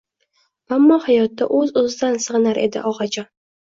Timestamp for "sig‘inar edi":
2.25-2.85